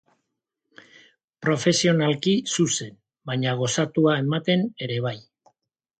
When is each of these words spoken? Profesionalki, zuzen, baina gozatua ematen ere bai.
Profesionalki, 1.47 2.35
zuzen, 2.55 2.97
baina 3.33 3.55
gozatua 3.61 4.19
ematen 4.23 4.65
ere 4.87 4.99
bai. 5.09 5.17